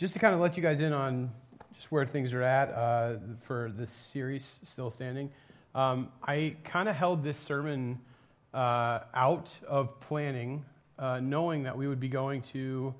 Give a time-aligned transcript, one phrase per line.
[0.00, 1.30] just to kind of let you guys in on
[1.74, 5.30] just where things are at uh, for this series, Still Standing,
[5.74, 8.00] um, I kind of held this sermon
[8.54, 10.64] uh, out of planning,
[10.98, 12.94] uh, knowing that we would be going to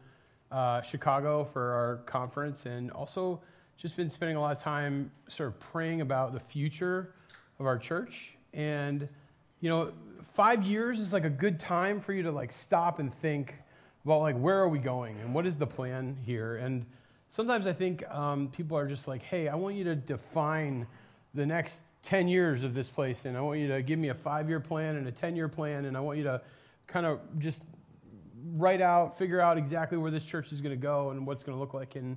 [0.52, 3.40] uh, Chicago for our conference and also
[3.78, 7.14] just been spending a lot of time sort of praying about the future
[7.58, 8.32] of our church.
[8.52, 9.08] And,
[9.62, 9.92] you know,
[10.34, 13.54] five years is like a good time for you to like stop and think
[14.04, 16.56] about like where are we going and what is the plan here.
[16.56, 16.86] And
[17.30, 20.86] sometimes I think um, people are just like, hey, I want you to define
[21.34, 24.14] the next 10 years of this place, and I want you to give me a
[24.14, 26.40] five year plan and a 10 year plan, and I want you to
[26.86, 27.62] kind of just
[28.56, 31.56] write out, figure out exactly where this church is going to go and what's going
[31.56, 31.96] to look like.
[31.96, 32.16] And,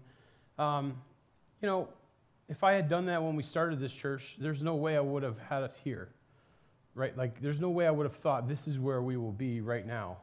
[0.57, 0.95] um,
[1.61, 1.89] you know,
[2.49, 5.23] if I had done that when we started this church, there's no way I would
[5.23, 6.09] have had us here,
[6.95, 7.15] right?
[7.17, 9.85] Like, there's no way I would have thought this is where we will be right
[9.85, 10.17] now.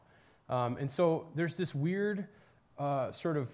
[0.51, 2.27] Um, and so there's this weird
[2.79, 3.49] uh, sort of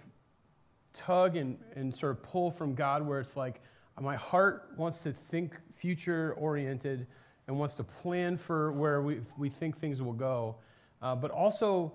[0.95, 3.61] tug and, and sort of pull from God where it's like,
[4.01, 7.07] my heart wants to think future oriented
[7.47, 10.57] and wants to plan for where we, we think things will go.
[11.01, 11.93] Uh, but also,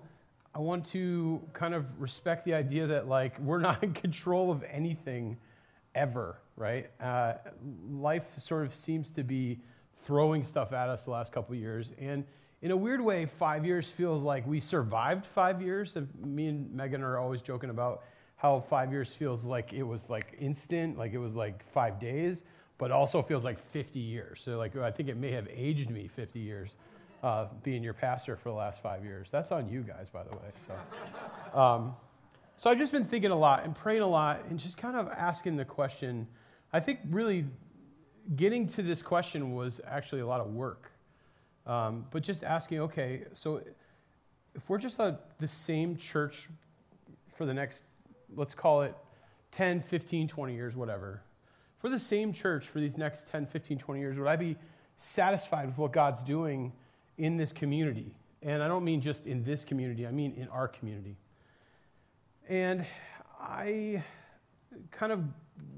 [0.54, 4.64] I want to kind of respect the idea that, like, we're not in control of
[4.64, 5.36] anything
[5.94, 6.90] ever, right?
[7.00, 7.34] Uh,
[7.90, 9.60] life sort of seems to be
[10.04, 11.92] throwing stuff at us the last couple of years.
[11.98, 12.24] And
[12.62, 15.96] in a weird way, five years feels like we survived five years.
[16.24, 18.04] Me and Megan are always joking about
[18.36, 22.44] how five years feels like it was like instant, like it was like five days,
[22.78, 24.40] but also feels like 50 years.
[24.44, 26.76] So, like, I think it may have aged me 50 years
[27.24, 29.26] uh, being your pastor for the last five years.
[29.32, 30.50] That's on you guys, by the way.
[30.66, 31.96] So, um,
[32.58, 35.08] so I've just been thinking a lot and praying a lot and just kind of
[35.08, 36.28] asking the question.
[36.72, 37.44] I think really
[38.36, 40.91] getting to this question was actually a lot of work.
[41.66, 43.62] Um, but just asking, okay, so
[44.54, 46.48] if we're just a, the same church
[47.36, 47.82] for the next
[48.36, 48.94] let's call it
[49.52, 51.22] 10, 15, 20 years, whatever,
[51.80, 54.56] for the same church for these next 10, 15, 20 years, would I be
[54.96, 56.72] satisfied with what God's doing
[57.18, 58.14] in this community?
[58.42, 61.16] And I don't mean just in this community, I mean in our community.
[62.48, 62.86] And
[63.40, 64.02] I
[64.90, 65.22] kind of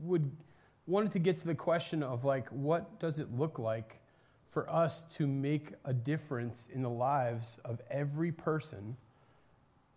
[0.02, 0.30] would
[0.86, 3.96] wanted to get to the question of like what does it look like
[4.54, 8.96] for us to make a difference in the lives of every person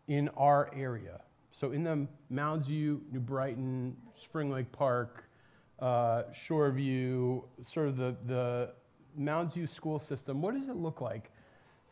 [0.08, 1.22] in our area
[1.60, 5.24] so in the Mounds View, New Brighton, Spring Lake Park,
[5.80, 8.70] uh, Shoreview, sort of the, the
[9.16, 11.32] Mounds View school system, what does it look like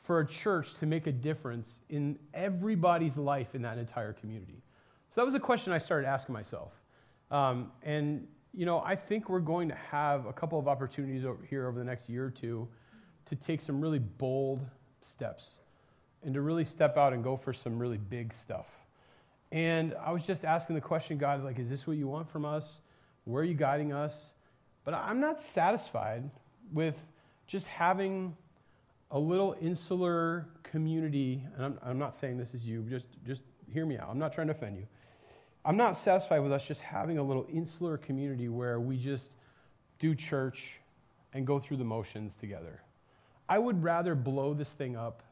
[0.03, 4.61] for a church to make a difference in everybody's life in that entire community?
[5.09, 6.71] So that was a question I started asking myself.
[7.31, 11.43] Um, and, you know, I think we're going to have a couple of opportunities over
[11.49, 12.67] here over the next year or two
[13.25, 14.65] to take some really bold
[15.01, 15.59] steps
[16.23, 18.67] and to really step out and go for some really big stuff.
[19.51, 22.45] And I was just asking the question, God, like, is this what you want from
[22.45, 22.63] us?
[23.25, 24.13] Where are you guiding us?
[24.85, 26.29] But I'm not satisfied
[26.71, 26.95] with
[27.47, 28.35] just having
[29.11, 31.43] a little insular community.
[31.55, 33.41] And I'm, I'm not saying this is you, just, just
[33.71, 34.09] hear me out.
[34.09, 34.87] I'm not trying to offend you.
[35.67, 39.29] I'm not satisfied with us just having a little insular community where we just
[39.97, 40.73] do church
[41.33, 42.83] and go through the motions together.
[43.49, 45.23] I would rather blow this thing up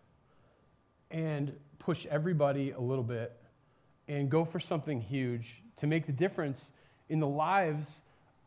[1.11, 3.39] and push everybody a little bit
[4.07, 6.61] and go for something huge to make the difference
[7.09, 7.87] in the lives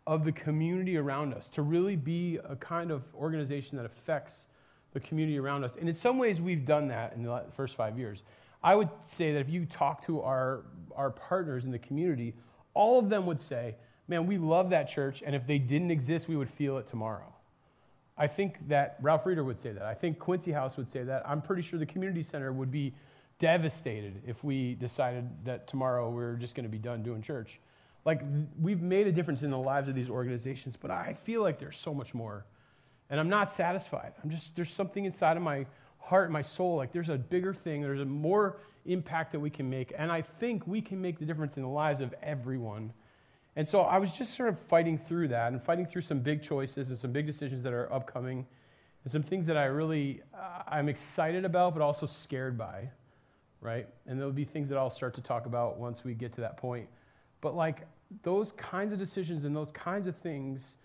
[0.08, 4.32] of the community around us, to really be a kind of organization that affects
[4.92, 5.72] the community around us.
[5.78, 8.22] And in some ways, we've done that in the first five years.
[8.66, 10.64] I would say that if you talk to our,
[10.96, 12.34] our partners in the community,
[12.74, 13.76] all of them would say,
[14.08, 17.32] Man, we love that church, and if they didn't exist, we would feel it tomorrow.
[18.16, 19.82] I think that Ralph Reeder would say that.
[19.82, 21.28] I think Quincy House would say that.
[21.28, 22.94] I'm pretty sure the community center would be
[23.40, 27.58] devastated if we decided that tomorrow we are just going to be done doing church.
[28.04, 28.22] Like,
[28.60, 31.76] we've made a difference in the lives of these organizations, but I feel like there's
[31.76, 32.44] so much more.
[33.10, 34.12] And I'm not satisfied.
[34.22, 35.66] I'm just, there's something inside of my
[36.06, 36.76] heart, my soul.
[36.76, 39.92] Like, there's a bigger thing, there's a more impact that we can make.
[39.96, 42.92] And I think we can make the difference in the lives of everyone.
[43.56, 46.42] And so I was just sort of fighting through that and fighting through some big
[46.42, 48.46] choices and some big decisions that are upcoming
[49.04, 52.90] and some things that I really, uh, I'm excited about, but also scared by
[53.66, 53.88] right?
[54.06, 56.56] And there'll be things that I'll start to talk about once we get to that
[56.56, 56.88] point.
[57.40, 57.86] But like
[58.22, 60.76] those kinds of decisions and those kinds of things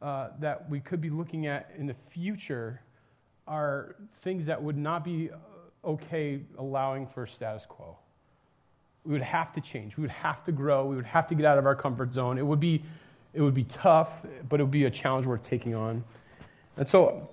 [0.00, 2.80] uh, that we could be looking at in the future
[3.48, 7.96] are things that would not be uh, okay allowing for status quo.
[9.04, 9.96] We would have to change.
[9.96, 10.86] We would have to grow.
[10.86, 12.38] We would have to get out of our comfort zone.
[12.38, 12.82] It would be,
[13.32, 14.10] it would be tough,
[14.48, 16.04] but it would be a challenge worth taking on.
[16.76, 17.28] And so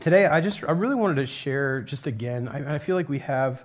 [0.00, 2.48] today, I just I really wanted to share just again.
[2.48, 3.64] I, I feel like we have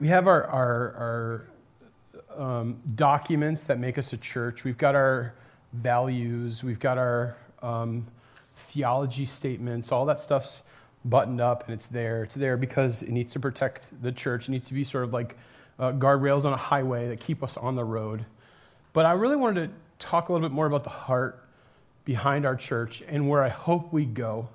[0.00, 1.46] we have our, our,
[2.36, 4.64] our um, documents that make us a church.
[4.64, 5.34] We've got our
[5.72, 6.62] values.
[6.62, 8.06] We've got our um,
[8.56, 9.92] theology statements.
[9.92, 10.62] All that stuff's
[11.04, 12.24] buttoned up and it's there.
[12.24, 14.48] It's there because it needs to protect the church.
[14.48, 15.36] It needs to be sort of like
[15.78, 18.24] uh, guardrails on a highway that keep us on the road.
[18.92, 21.44] But I really wanted to talk a little bit more about the heart
[22.04, 24.48] behind our church and where I hope we go.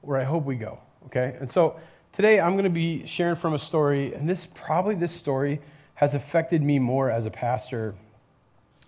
[0.00, 0.78] Where I hope we go.
[1.06, 1.36] Okay?
[1.40, 1.80] And so
[2.12, 5.60] today I'm going to be sharing from a story, and this probably this story
[5.94, 7.94] has affected me more as a pastor.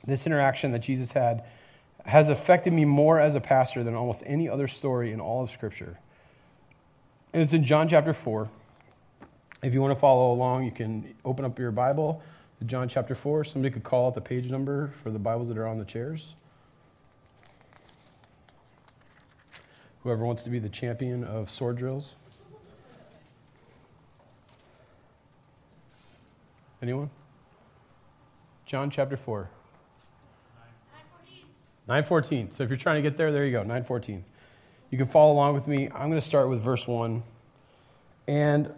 [0.07, 1.45] This interaction that Jesus had
[2.07, 5.51] has affected me more as a pastor than almost any other story in all of
[5.51, 5.99] Scripture.
[7.33, 8.49] And it's in John chapter 4.
[9.63, 12.23] If you want to follow along, you can open up your Bible
[12.61, 13.45] to John chapter 4.
[13.45, 16.29] Somebody could call out the page number for the Bibles that are on the chairs.
[20.05, 22.11] Whoever wants to be the champion of sword drills.
[26.81, 27.11] Anyone?
[28.65, 29.49] John chapter 4.
[31.89, 32.51] 914.
[32.53, 34.25] So if you're trying to get there, there you go, 914.
[34.91, 35.89] You can follow along with me.
[35.95, 37.23] I'm going to start with verse 1.
[38.29, 38.73] And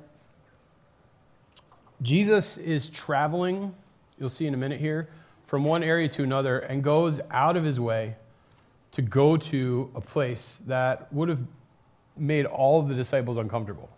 [2.02, 3.74] Jesus is traveling,
[4.18, 5.08] you'll see in a minute here,
[5.46, 8.14] from one area to another and goes out of his way
[8.92, 11.40] to go to a place that would have
[12.16, 13.88] made all of the disciples uncomfortable.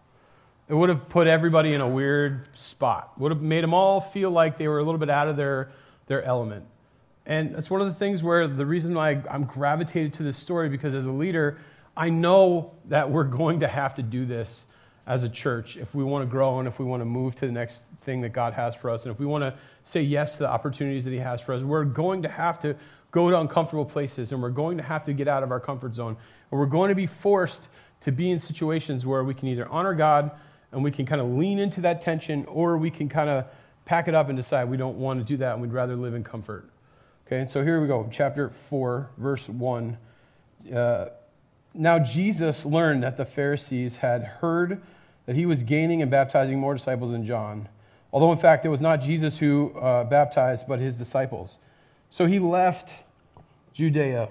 [0.69, 4.31] It would have put everybody in a weird spot, would have made them all feel
[4.31, 5.73] like they were a little bit out of their,
[6.07, 6.65] their element.
[7.31, 10.69] And it's one of the things where the reason why I'm gravitated to this story
[10.69, 11.59] because as a leader,
[11.97, 14.65] I know that we're going to have to do this
[15.07, 17.47] as a church if we want to grow and if we want to move to
[17.47, 19.05] the next thing that God has for us.
[19.05, 19.55] And if we want to
[19.85, 22.75] say yes to the opportunities that He has for us, we're going to have to
[23.13, 25.95] go to uncomfortable places and we're going to have to get out of our comfort
[25.95, 26.17] zone.
[26.51, 27.69] And we're going to be forced
[28.01, 30.33] to be in situations where we can either honor God
[30.73, 33.45] and we can kind of lean into that tension or we can kind of
[33.85, 36.15] pack it up and decide we don't want to do that and we'd rather live
[36.15, 36.69] in comfort.
[37.33, 39.97] Okay, so here we go, chapter 4, verse 1.
[40.75, 41.05] Uh,
[41.75, 44.83] now Jesus learned that the Pharisees had heard
[45.27, 47.69] that he was gaining and baptizing more disciples than John,
[48.13, 51.59] although in fact it was not Jesus who uh, baptized, but his disciples.
[52.11, 52.95] So he left
[53.75, 54.29] Judea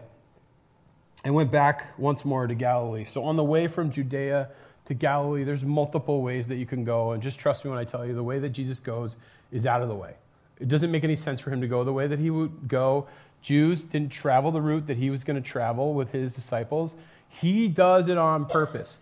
[1.24, 3.06] and went back once more to Galilee.
[3.06, 4.50] So on the way from Judea
[4.88, 7.14] to Galilee, there's multiple ways that you can go.
[7.14, 9.16] And just trust me when I tell you, the way that Jesus goes
[9.54, 10.16] is out of the way.
[10.60, 13.08] It doesn't make any sense for him to go the way that he would go.
[13.42, 16.96] Jews didn't travel the route that he was going to travel with his disciples.
[17.30, 18.98] He does it on purpose.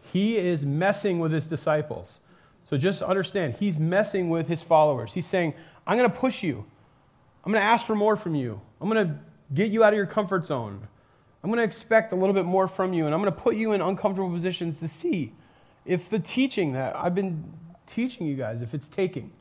[0.00, 2.18] He is messing with his disciples.
[2.64, 5.12] So just understand, he's messing with his followers.
[5.12, 5.54] He's saying,
[5.86, 6.64] I'm going to push you.
[7.44, 8.60] I'm going to ask for more from you.
[8.80, 9.18] I'm going to
[9.52, 10.86] get you out of your comfort zone.
[11.42, 13.56] I'm going to expect a little bit more from you, and I'm going to put
[13.56, 15.32] you in uncomfortable positions to see
[15.84, 17.52] if the teaching that I've been
[17.86, 19.32] teaching you guys, if it's taking,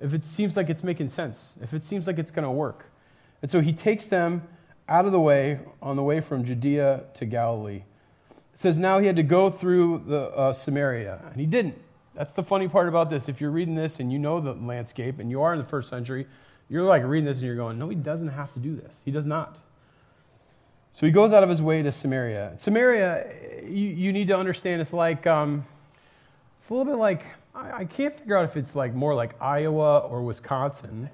[0.00, 2.86] if it seems like it's making sense, if it seems like it's going to work.
[3.42, 4.42] And so he takes them
[4.88, 7.82] out of the way on the way from Judea to Galilee.
[8.54, 11.78] It says now he had to go through the uh, Samaria, and he didn't.
[12.14, 13.28] That's the funny part about this.
[13.28, 15.88] If you're reading this and you know the landscape and you are in the first
[15.88, 16.26] century,
[16.68, 18.92] you're like reading this and you're going, no, he doesn't have to do this.
[19.04, 19.58] He does not.
[20.92, 22.56] So he goes out of his way to Samaria.
[22.58, 25.64] Samaria, you, you need to understand, it's like, um,
[26.58, 27.24] it's a little bit like,
[27.54, 31.10] I, I can't figure out if it's like more like Iowa or Wisconsin.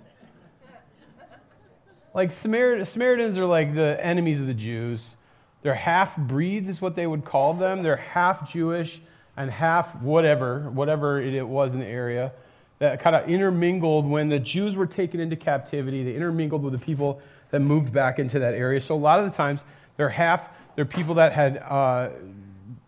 [2.15, 5.15] like Samar- Samaritans are like the enemies of the Jews.
[5.63, 7.83] They're half breeds, is what they would call them.
[7.83, 9.01] They're half Jewish
[9.37, 12.33] and half whatever, whatever it was in the area
[12.79, 16.05] that kind of intermingled when the Jews were taken into captivity.
[16.05, 18.81] They intermingled with the people that moved back into that area.
[18.81, 19.63] So a lot of the times,
[19.97, 22.11] they're half, they're people that had, uh,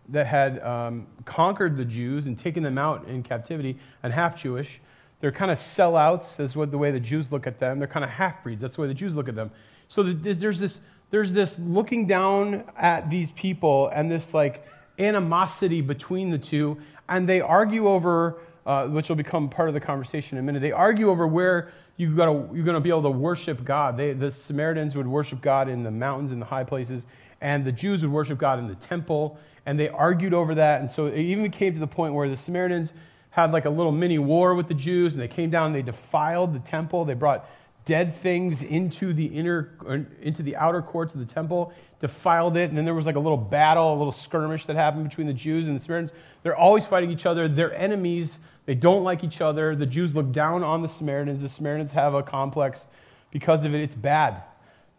[0.09, 4.81] that had um, conquered the Jews and taken them out in captivity, and half Jewish.
[5.21, 7.77] They're kind of sellouts, is what the way the Jews look at them.
[7.77, 8.61] They're kind of half breeds.
[8.61, 9.51] That's the way the Jews look at them.
[9.87, 10.79] So there's this,
[11.11, 14.65] there's this looking down at these people and this like
[14.97, 19.79] animosity between the two, and they argue over uh, which will become part of the
[19.79, 20.61] conversation in a minute.
[20.61, 23.97] They argue over where you gotta, you're going to be able to worship God.
[23.97, 27.05] They, the Samaritans would worship God in the mountains and the high places,
[27.41, 29.39] and the Jews would worship God in the temple.
[29.65, 30.81] And they argued over that.
[30.81, 32.93] And so it even came to the point where the Samaritans
[33.31, 35.81] had like a little mini war with the Jews, and they came down and they
[35.81, 37.05] defiled the temple.
[37.05, 37.47] They brought
[37.85, 42.77] dead things into the inner into the outer courts of the temple defiled it and
[42.77, 45.65] then there was like a little battle a little skirmish that happened between the jews
[45.65, 46.11] and the samaritans
[46.43, 48.37] they're always fighting each other they're enemies
[48.69, 49.75] they don't like each other.
[49.75, 51.41] The Jews look down on the Samaritans.
[51.41, 52.85] The Samaritans have a complex
[53.31, 53.81] because of it.
[53.81, 54.43] It's bad.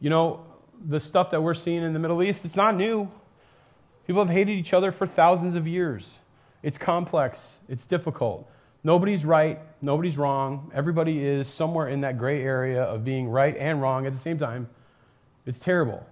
[0.00, 0.44] You know,
[0.88, 3.08] the stuff that we're seeing in the Middle East, it's not new.
[4.06, 6.06] People have hated each other for thousands of years.
[6.62, 8.50] It's complex, it's difficult.
[8.82, 10.70] Nobody's right, nobody's wrong.
[10.74, 14.38] Everybody is somewhere in that gray area of being right and wrong at the same
[14.38, 14.68] time.
[15.46, 16.06] It's terrible.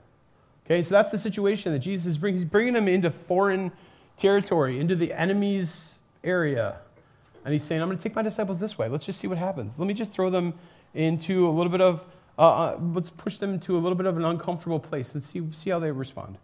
[0.67, 2.41] Okay, so that's the situation that Jesus is bringing.
[2.41, 3.73] He's bringing them into foreign
[4.19, 6.77] territory, into the enemy's area.
[7.45, 8.89] And he's saying, I'm going to take my disciples this way.
[8.89, 9.79] Let's just see what happens.
[9.79, 10.53] Let me just throw them
[10.93, 12.03] into a little bit of,
[12.39, 15.43] uh, uh, let's push them into a little bit of an uncomfortable place and see,
[15.57, 16.37] see how they respond.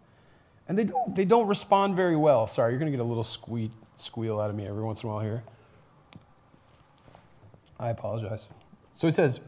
[0.67, 2.47] And they don't, they don't respond very well.
[2.47, 5.09] Sorry, you're going to get a little squeak, squeal out of me every once in
[5.09, 5.43] a while here.
[7.79, 8.49] I apologize.
[8.93, 9.39] So he says,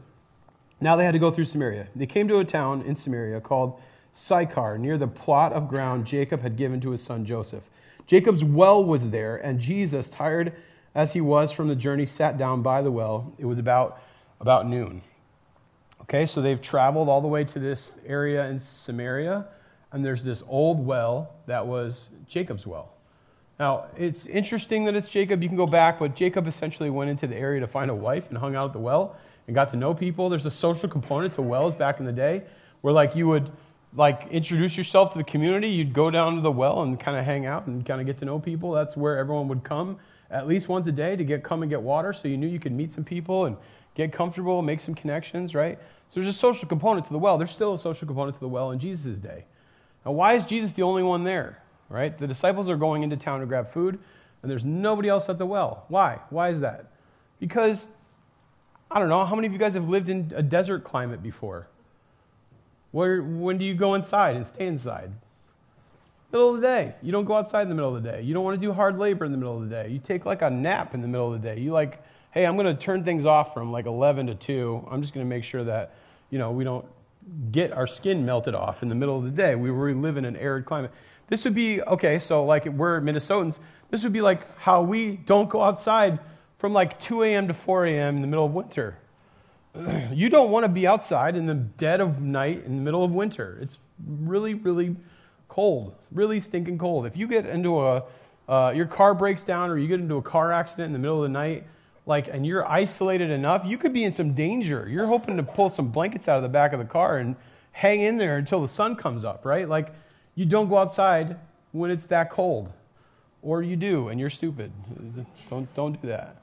[0.80, 1.88] Now they had to go through Samaria.
[1.96, 3.80] They came to a town in Samaria called
[4.12, 7.64] Sychar, near the plot of ground Jacob had given to his son Joseph.
[8.06, 10.54] Jacob's well was there, and Jesus, tired
[10.94, 13.32] as he was from the journey, sat down by the well.
[13.38, 14.00] It was about,
[14.40, 15.02] about noon.
[16.02, 19.46] Okay, so they've traveled all the way to this area in Samaria,
[19.92, 22.94] and there's this old well that was Jacob's well.
[23.58, 25.42] Now, it's interesting that it's Jacob.
[25.42, 28.24] You can go back, but Jacob essentially went into the area to find a wife
[28.28, 29.16] and hung out at the well
[29.46, 30.28] and got to know people.
[30.28, 32.44] There's a social component to wells back in the day
[32.82, 33.50] where, like, you would
[33.96, 35.68] like introduce yourself to the community.
[35.68, 38.18] You'd go down to the well and kind of hang out and kind of get
[38.18, 38.70] to know people.
[38.72, 39.98] That's where everyone would come
[40.30, 42.12] at least once a day to get come and get water.
[42.12, 43.56] So you knew you could meet some people and
[43.94, 45.78] get comfortable, make some connections, right?
[46.10, 47.38] So there's a social component to the well.
[47.38, 49.44] There's still a social component to the well in Jesus' day.
[50.04, 51.62] Now, why is Jesus the only one there?
[51.88, 52.16] Right?
[52.16, 53.98] The disciples are going into town to grab food,
[54.42, 55.84] and there's nobody else at the well.
[55.88, 56.20] Why?
[56.30, 56.86] Why is that?
[57.40, 57.86] Because
[58.90, 59.24] I don't know.
[59.24, 61.68] How many of you guys have lived in a desert climate before?
[62.90, 65.12] Where, when do you go inside and stay inside?
[66.32, 66.94] Middle of the day.
[67.02, 68.22] You don't go outside in the middle of the day.
[68.22, 69.88] You don't want to do hard labor in the middle of the day.
[69.88, 71.60] You take like a nap in the middle of the day.
[71.60, 74.88] You like, hey, I'm going to turn things off from like 11 to 2.
[74.90, 75.94] I'm just going to make sure that,
[76.30, 76.84] you know, we don't
[77.50, 79.54] get our skin melted off in the middle of the day.
[79.54, 80.90] We, we live in an arid climate.
[81.28, 83.58] This would be, okay, so like we're Minnesotans,
[83.90, 86.18] this would be like how we don't go outside
[86.58, 87.48] from like 2 a.m.
[87.48, 88.16] to 4 a.m.
[88.16, 88.98] in the middle of winter.
[90.12, 93.12] you don't want to be outside in the dead of night in the middle of
[93.12, 93.58] winter.
[93.60, 94.96] It's really, really
[95.48, 97.06] cold, really stinking cold.
[97.06, 98.04] If you get into a,
[98.48, 101.22] uh, your car breaks down or you get into a car accident in the middle
[101.22, 101.66] of the night,
[102.08, 104.88] like, and you're isolated enough, you could be in some danger.
[104.90, 107.36] You're hoping to pull some blankets out of the back of the car and
[107.72, 109.68] hang in there until the sun comes up, right?
[109.68, 109.92] Like,
[110.34, 111.36] you don't go outside
[111.72, 112.72] when it's that cold.
[113.42, 114.72] Or you do, and you're stupid.
[115.50, 116.40] Don't, don't do that.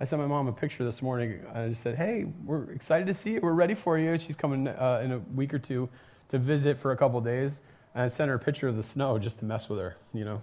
[0.00, 1.40] I sent my mom a picture this morning.
[1.52, 3.40] I just said, "Hey, we're excited to see you.
[3.42, 5.88] We're ready for you." She's coming uh, in a week or two
[6.30, 7.60] to visit for a couple days.
[7.94, 9.96] And I sent her a picture of the snow just to mess with her.
[10.14, 10.40] You know,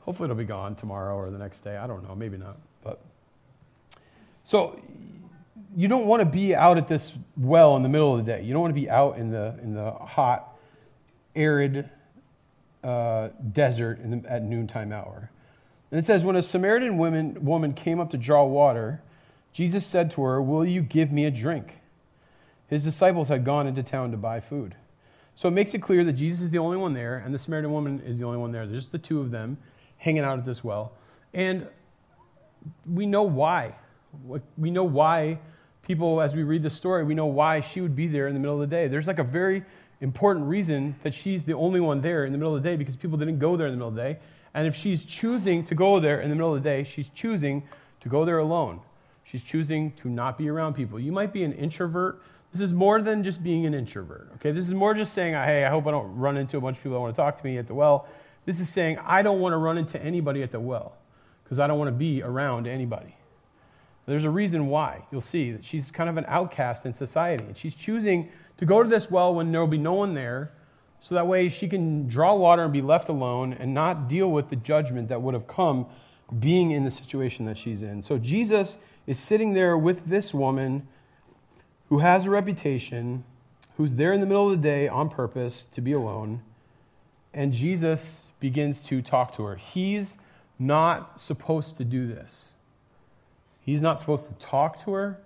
[0.00, 1.76] hopefully it'll be gone tomorrow or the next day.
[1.76, 2.56] I don't know, maybe not.
[4.48, 4.80] So
[5.76, 8.42] you don't want to be out at this well in the middle of the day.
[8.42, 10.56] You don't want to be out in the in the hot,
[11.36, 11.90] arid
[12.82, 15.30] uh, desert the, at noontime hour.
[15.90, 19.02] And it says, When a Samaritan woman, woman came up to draw water,
[19.52, 21.74] Jesus said to her, Will you give me a drink?
[22.68, 24.76] His disciples had gone into town to buy food.
[25.36, 27.70] So it makes it clear that Jesus is the only one there, and the Samaritan
[27.70, 28.66] woman is the only one there.
[28.66, 29.58] There's just the two of them
[29.98, 30.92] hanging out at this well.
[31.34, 31.66] And
[32.86, 33.74] we know why.
[34.56, 35.38] We know why
[35.82, 38.40] people, as we read the story, we know why she would be there in the
[38.40, 38.88] middle of the day.
[38.88, 39.64] There's like a very
[40.00, 42.96] important reason that she's the only one there in the middle of the day because
[42.96, 44.18] people didn't go there in the middle of the day.
[44.54, 47.62] And if she's choosing to go there in the middle of the day, she's choosing
[48.00, 48.80] to go there alone.
[49.24, 50.98] She's choosing to not be around people.
[50.98, 52.22] You might be an introvert.
[52.52, 54.30] This is more than just being an introvert.
[54.36, 56.78] Okay, this is more just saying, "Hey, I hope I don't run into a bunch
[56.78, 58.06] of people that want to talk to me at the well."
[58.46, 60.94] This is saying, "I don't want to run into anybody at the well
[61.44, 63.17] because I don't want to be around anybody."
[64.08, 65.04] There's a reason why.
[65.12, 68.82] You'll see that she's kind of an outcast in society, and she's choosing to go
[68.82, 70.50] to this well when there will be no one there
[71.00, 74.48] so that way she can draw water and be left alone and not deal with
[74.48, 75.86] the judgment that would have come
[76.40, 78.02] being in the situation that she's in.
[78.02, 80.88] So Jesus is sitting there with this woman
[81.90, 83.24] who has a reputation,
[83.76, 86.42] who's there in the middle of the day on purpose to be alone,
[87.34, 89.56] and Jesus begins to talk to her.
[89.56, 90.16] He's
[90.58, 92.52] not supposed to do this.
[93.68, 95.20] He's not supposed to talk to her.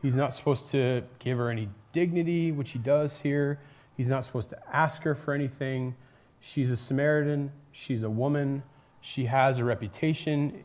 [0.00, 3.60] He's not supposed to give her any dignity, which he does here.
[3.94, 5.94] He's not supposed to ask her for anything.
[6.40, 7.52] She's a Samaritan.
[7.70, 8.62] She's a woman.
[9.02, 10.64] She has a reputation.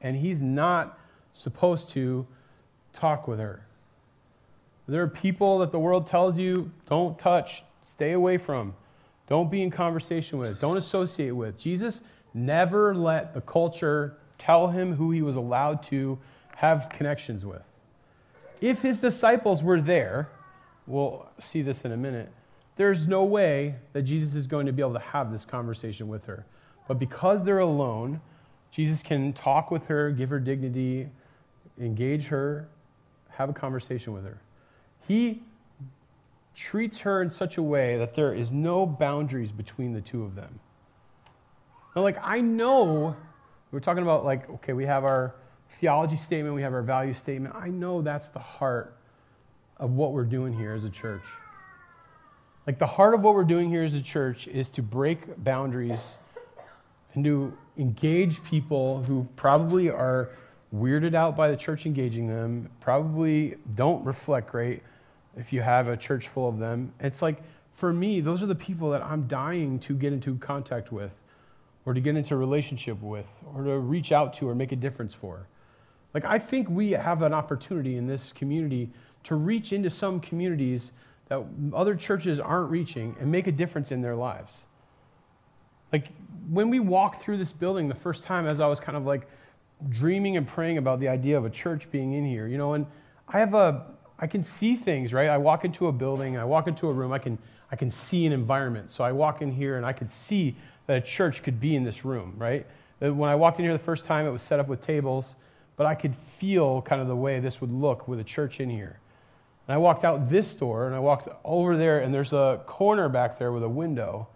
[0.00, 0.98] And he's not
[1.32, 2.26] supposed to
[2.92, 3.64] talk with her.
[4.88, 8.74] There are people that the world tells you don't touch, stay away from,
[9.28, 11.56] don't be in conversation with, don't associate with.
[11.56, 12.00] Jesus
[12.34, 16.18] never let the culture tell him who he was allowed to
[16.56, 17.62] have connections with.
[18.60, 20.28] If his disciples were there,
[20.86, 22.32] we'll see this in a minute,
[22.76, 26.24] there's no way that Jesus is going to be able to have this conversation with
[26.26, 26.46] her.
[26.86, 28.20] But because they're alone,
[28.70, 31.08] Jesus can talk with her, give her dignity,
[31.80, 32.68] engage her,
[33.30, 34.38] have a conversation with her.
[35.06, 35.42] He
[36.54, 40.34] treats her in such a way that there is no boundaries between the two of
[40.34, 40.58] them.
[41.94, 43.16] Now, like, I know
[43.70, 45.34] we're talking about, like, okay, we have our
[45.80, 47.54] theology statement, we have our value statement.
[47.54, 48.96] I know that's the heart
[49.76, 51.22] of what we're doing here as a church.
[52.66, 55.98] Like, the heart of what we're doing here as a church is to break boundaries
[57.14, 60.30] and to engage people who probably are
[60.74, 64.82] weirded out by the church engaging them, probably don't reflect great
[65.36, 66.92] if you have a church full of them.
[67.00, 67.42] It's like,
[67.74, 71.12] for me, those are the people that I'm dying to get into contact with,
[71.88, 74.76] or to get into a relationship with, or to reach out to, or make a
[74.76, 75.46] difference for.
[76.12, 78.90] Like, I think we have an opportunity in this community
[79.24, 80.92] to reach into some communities
[81.28, 81.42] that
[81.72, 84.52] other churches aren't reaching and make a difference in their lives.
[85.90, 86.08] Like,
[86.50, 89.26] when we walked through this building the first time, as I was kind of like
[89.88, 92.84] dreaming and praying about the idea of a church being in here, you know, and
[93.28, 93.86] I have a,
[94.18, 95.30] I can see things, right?
[95.30, 97.38] I walk into a building, I walk into a room, I can,
[97.72, 98.90] I can see an environment.
[98.90, 100.54] So I walk in here and I could see
[100.88, 102.66] that a church could be in this room, right?
[102.98, 105.34] When I walked in here the first time, it was set up with tables,
[105.76, 108.68] but I could feel kind of the way this would look with a church in
[108.68, 108.98] here.
[109.68, 113.08] And I walked out this door and I walked over there, and there's a corner
[113.08, 114.26] back there with a window.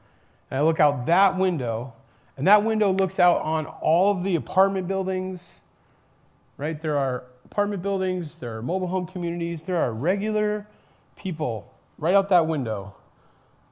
[0.50, 1.94] And I look out that window,
[2.36, 5.48] and that window looks out on all of the apartment buildings,
[6.58, 6.80] right?
[6.80, 10.66] There are apartment buildings, there are mobile home communities, there are regular
[11.16, 12.94] people right out that window.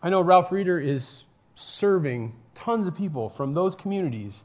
[0.02, 1.24] I know Ralph Reeder is
[1.56, 4.40] serving tons of people from those communities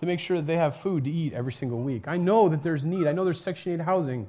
[0.00, 2.08] to make sure that they have food to eat every single week.
[2.08, 3.06] I know that there's need.
[3.06, 4.26] I know there's Section 8 housing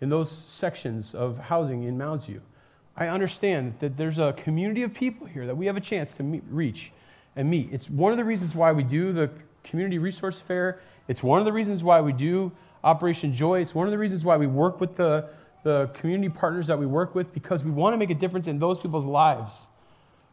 [0.00, 2.40] in those sections of housing in Mounds View.
[2.96, 6.22] I understand that there's a community of people here that we have a chance to
[6.22, 6.92] meet, reach
[7.36, 7.68] and meet.
[7.72, 9.30] It's one of the reasons why we do the
[9.62, 10.80] Community Resource Fair.
[11.08, 12.50] It's one of the reasons why we do
[12.82, 13.60] Operation Joy.
[13.60, 15.28] It's one of the reasons why we work with the,
[15.64, 18.58] the community partners that we work with because we want to make a difference in
[18.58, 19.54] those people's lives,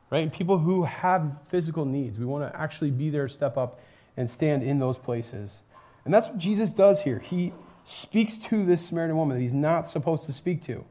[0.09, 0.31] right?
[0.31, 2.17] People who have physical needs.
[2.17, 3.79] We want to actually be there, step up,
[4.15, 5.59] and stand in those places.
[6.05, 7.19] And that's what Jesus does here.
[7.19, 7.53] He
[7.85, 10.85] speaks to this Samaritan woman that he's not supposed to speak to.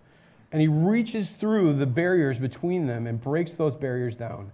[0.52, 4.52] And he reaches through the barriers between them and breaks those barriers down.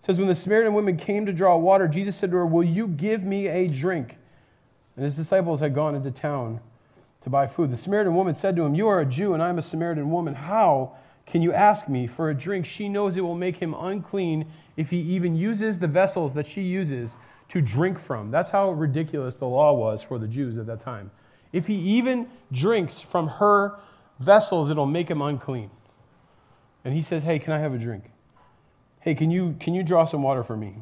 [0.00, 2.64] It says, When the Samaritan woman came to draw water, Jesus said to her, Will
[2.64, 4.16] you give me a drink?
[4.96, 6.60] And his disciples had gone into town
[7.22, 7.70] to buy food.
[7.70, 10.10] The Samaritan woman said to him, You are a Jew, and I am a Samaritan
[10.10, 10.34] woman.
[10.34, 12.66] How can you ask me for a drink?
[12.66, 16.62] She knows it will make him unclean if he even uses the vessels that she
[16.62, 17.10] uses
[17.48, 18.30] to drink from.
[18.30, 21.10] That's how ridiculous the law was for the Jews at that time.
[21.52, 23.78] If he even drinks from her
[24.18, 25.70] vessels, it'll make him unclean.
[26.84, 28.04] And he says, Hey, can I have a drink?
[29.00, 30.74] Hey, can you, can you draw some water for me?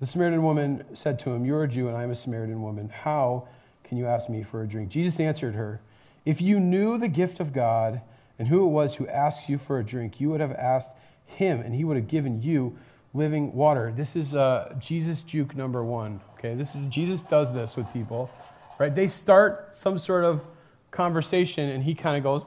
[0.00, 2.88] The Samaritan woman said to him, You're a Jew and I am a Samaritan woman.
[2.88, 3.48] How
[3.84, 4.88] can you ask me for a drink?
[4.88, 5.80] Jesus answered her,
[6.24, 8.00] If you knew the gift of God
[8.38, 10.90] and who it was who asks you for a drink, you would have asked
[11.26, 12.76] him and he would have given you
[13.14, 13.92] living water.
[13.96, 16.20] This is uh, Jesus juke number one.
[16.38, 18.30] Okay, this is Jesus does this with people,
[18.78, 18.94] right?
[18.94, 20.42] They start some sort of
[20.90, 22.42] conversation and he kind of goes,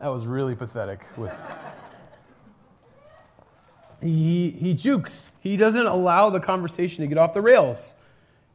[0.00, 1.00] that was really pathetic.
[1.16, 1.32] With
[4.02, 5.22] he, he jukes.
[5.40, 7.92] He doesn't allow the conversation to get off the rails.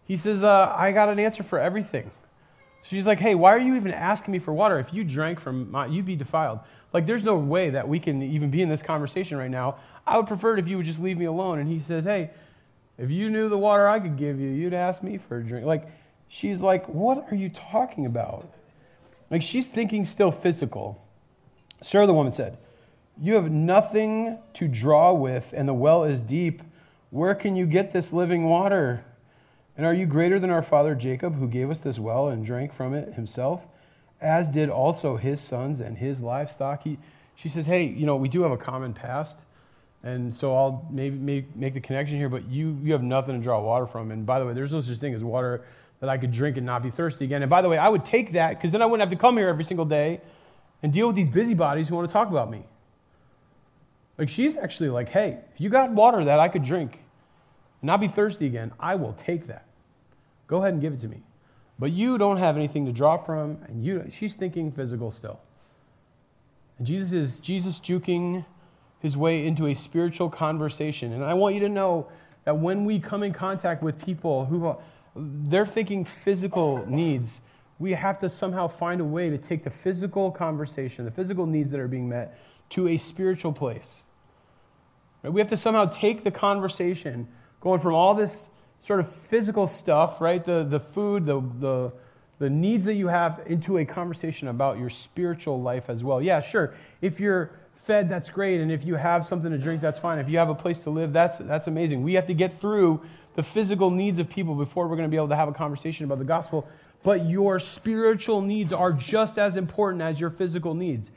[0.06, 2.12] He says, uh, I got an answer for everything.
[2.90, 4.80] She's like, hey, why are you even asking me for water?
[4.80, 6.60] If you drank from my, you'd be defiled.
[6.94, 9.78] Like, there's no way that we can even be in this conversation right now.
[10.06, 11.60] I would prefer it if you would just leave me alone.
[11.60, 12.30] And he says, hey,
[12.98, 15.66] if you knew the water I could give you, you'd ask me for a drink.
[15.66, 15.90] Like,
[16.30, 18.50] she's like, what are you talking about?
[19.32, 21.02] Like, she's thinking still physical.
[21.82, 22.58] Sir, the woman said,
[23.20, 26.62] you have nothing to draw with, and the well is deep.
[27.10, 29.04] Where can you get this living water?
[29.78, 32.74] And are you greater than our father Jacob, who gave us this well and drank
[32.74, 33.62] from it himself,
[34.22, 36.84] as did also his sons and his livestock?
[36.84, 36.98] He,
[37.36, 39.36] she says, Hey, you know, we do have a common past.
[40.04, 43.44] And so I'll maybe make, make the connection here, but you, you have nothing to
[43.44, 44.12] draw water from.
[44.12, 45.66] And by the way, there's no such thing as water
[46.00, 47.42] that I could drink and not be thirsty again.
[47.42, 49.36] And by the way, I would take that because then I wouldn't have to come
[49.38, 50.22] here every single day
[50.84, 52.64] and deal with these busybodies who want to talk about me.
[54.18, 57.00] Like she's actually like, hey, if you got water that I could drink
[57.82, 59.65] and not be thirsty again, I will take that.
[60.48, 61.24] Go ahead and give it to me.
[61.78, 65.40] But you don't have anything to draw from, and you she's thinking physical still.
[66.78, 68.46] And Jesus is Jesus juking
[69.00, 71.14] his way into a spiritual conversation.
[71.14, 72.08] And I want you to know
[72.46, 74.76] that when we come in contact with people who
[75.16, 77.42] they're thinking physical needs,
[77.78, 81.72] we have to somehow find a way to take the physical conversation, the physical needs
[81.72, 83.88] that are being met, to a spiritual place.
[85.24, 87.28] We have to somehow take the conversation,
[87.60, 88.48] going from all this
[88.86, 90.46] sort of physical stuff, right?
[90.46, 91.92] The, the food, the, the,
[92.38, 96.22] the needs that you have, into a conversation about your spiritual life as well.
[96.22, 96.76] Yeah, sure.
[97.02, 97.52] If you're
[97.86, 98.62] fed, that's great.
[98.62, 100.20] And if you have something to drink, that's fine.
[100.20, 102.04] If you have a place to live, that's, that's amazing.
[102.04, 103.02] We have to get through
[103.36, 106.06] the physical needs of people before we're going to be able to have a conversation
[106.06, 106.68] about the gospel.
[107.02, 111.10] But your spiritual needs are just as important as your physical needs.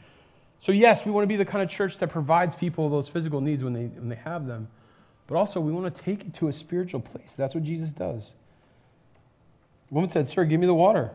[0.60, 3.40] So, yes, we want to be the kind of church that provides people those physical
[3.40, 4.68] needs when they, when they have them.
[5.28, 7.28] But also, we want to take it to a spiritual place.
[7.36, 8.30] That's what Jesus does.
[9.88, 11.12] The woman said, Sir, give me the water,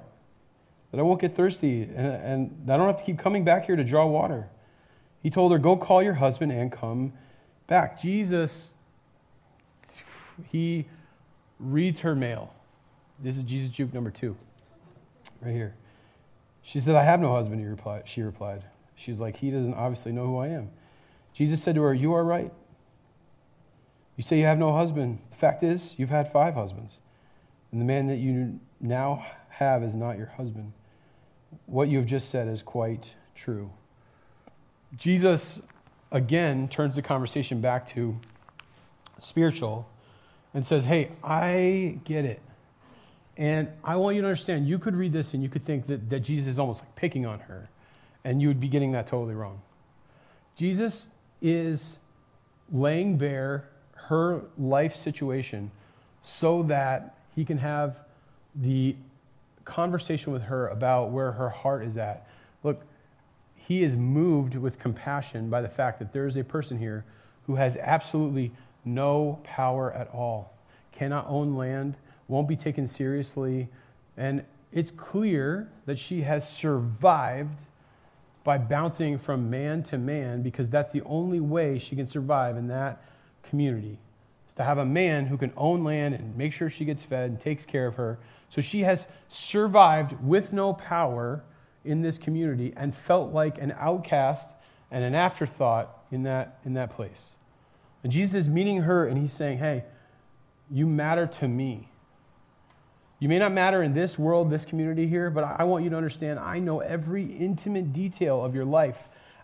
[0.91, 3.76] that I won't get thirsty, and, and I don't have to keep coming back here
[3.76, 4.47] to draw water.
[5.23, 7.13] He told her, Go call your husband and come
[7.65, 7.99] back.
[7.99, 8.73] Jesus,
[10.52, 10.86] he
[11.60, 12.54] reads her mail.
[13.19, 14.36] This is Jesus juke number two,
[15.41, 15.73] right here.
[16.62, 18.63] She said, I have no husband, he replied, she replied.
[18.95, 20.69] She's like, He doesn't obviously know who I am.
[21.34, 22.52] Jesus said to her, You are right.
[24.15, 25.19] You say you have no husband.
[25.32, 26.97] The fact is, you've had five husbands,
[27.71, 30.73] and the man that you now have is not your husband.
[31.65, 33.71] What you have just said is quite true.
[34.95, 35.60] Jesus,
[36.12, 38.19] again, turns the conversation back to
[39.19, 39.88] spiritual
[40.54, 42.41] and says, Hey, I get it.
[43.36, 46.10] And I want you to understand, you could read this and you could think that,
[46.12, 47.67] that Jesus is almost like picking on her,
[48.23, 49.60] and you would be getting that totally wrong.
[50.56, 51.08] Jesus
[51.41, 51.97] is
[52.71, 53.67] laying bare
[54.08, 55.72] her life situation
[56.22, 58.00] so that he can have
[58.56, 58.96] the
[59.66, 62.28] conversation with her about where her heart is at.
[62.63, 62.82] Look,
[63.56, 67.06] he is moved with compassion by the fact that there is a person here
[67.48, 68.52] who has absolutely
[68.86, 70.54] no power at all,
[70.92, 71.96] cannot own land,
[72.28, 73.68] won't be taken seriously,
[74.18, 77.60] and it's clear that she has survived
[78.44, 82.68] by bouncing from man to man because that's the only way she can survive in
[82.68, 83.02] that
[83.49, 83.99] community.
[84.47, 87.29] Is to have a man who can own land and make sure she gets fed
[87.29, 88.19] and takes care of her.
[88.49, 91.43] So she has survived with no power
[91.84, 94.47] in this community and felt like an outcast
[94.91, 97.21] and an afterthought in that, in that place.
[98.03, 99.84] And Jesus is meeting her and he's saying, Hey,
[100.69, 101.89] you matter to me.
[103.19, 105.95] You may not matter in this world, this community here, but I want you to
[105.95, 108.97] understand I know every intimate detail of your life,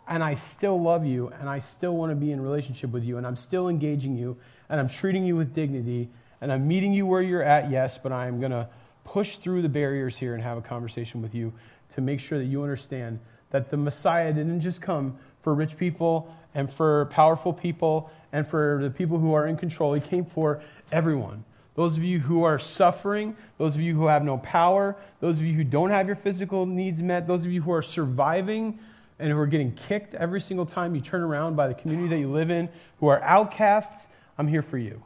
[0.09, 3.17] and I still love you, and I still want to be in relationship with you,
[3.17, 6.09] and I'm still engaging you, and I'm treating you with dignity,
[6.41, 8.67] and I'm meeting you where you're at, yes, but I'm going to
[9.05, 11.53] push through the barriers here and have a conversation with you
[11.93, 13.19] to make sure that you understand
[13.51, 18.79] that the Messiah didn't just come for rich people and for powerful people and for
[18.81, 19.93] the people who are in control.
[19.93, 21.43] He came for everyone.
[21.75, 25.45] Those of you who are suffering, those of you who have no power, those of
[25.45, 28.79] you who don't have your physical needs met, those of you who are surviving
[29.19, 32.19] and who are getting kicked every single time you turn around by the community that
[32.19, 35.03] you live in, who are outcasts, I'm here for you.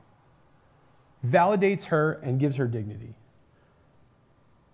[1.27, 3.15] Validates her and gives her dignity.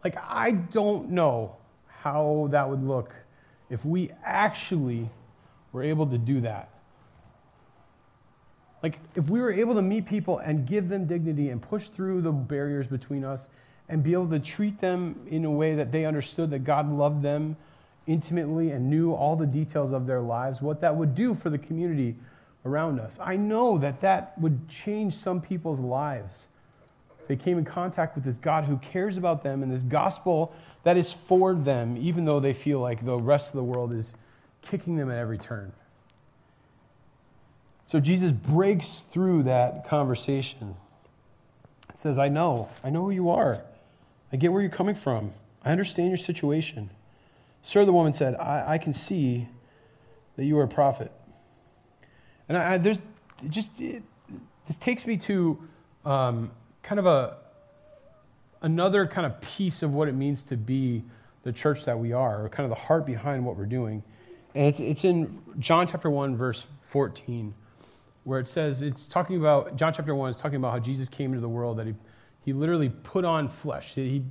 [0.04, 1.56] Like, I don't know
[1.88, 3.13] how that would look
[3.69, 5.10] if we actually
[5.71, 6.69] were able to do that.
[8.82, 12.21] Like, if we were able to meet people and give them dignity and push through
[12.21, 13.49] the barriers between us
[13.89, 17.21] and be able to treat them in a way that they understood that God loved
[17.21, 17.58] them
[18.10, 21.58] intimately and knew all the details of their lives, what that would do for the
[21.58, 22.15] community
[22.65, 23.17] around us.
[23.22, 26.48] I know that that would change some people's lives.
[27.28, 30.98] They came in contact with this God who cares about them and this gospel that
[30.98, 34.13] is for them, even though they feel like the rest of the world is
[34.63, 35.72] kicking them at every turn.
[37.86, 40.76] So Jesus breaks through that conversation.
[41.95, 42.69] says, I know.
[42.84, 43.62] I know who you are.
[44.32, 45.32] I get where you're coming from.
[45.63, 46.89] I understand your situation.
[47.62, 49.48] Sir, the woman said, I, I can see
[50.38, 51.12] that you are a prophet.
[52.48, 53.00] And I, I there's
[53.50, 54.04] just, it,
[54.67, 55.60] this takes me to
[56.06, 56.52] um,
[56.84, 57.38] kind of a,
[58.62, 61.04] another kind of piece of what it means to be
[61.43, 64.04] the church that we are, or kind of the heart behind what we're doing.
[64.56, 67.54] And it's, it's in John chapter 1, verse 14,
[68.24, 71.32] where it says, it's talking about, John chapter 1 is talking about how Jesus came
[71.32, 71.93] into the world, that he,
[72.43, 73.93] he literally put on flesh.
[73.95, 74.24] He,